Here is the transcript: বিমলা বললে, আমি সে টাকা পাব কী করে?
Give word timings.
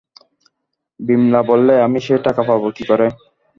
বিমলা 0.99 1.41
বললে, 1.49 1.73
আমি 1.85 1.99
সে 2.05 2.15
টাকা 2.25 2.41
পাব 2.49 2.63
কী 2.77 2.83
করে? 2.89 3.07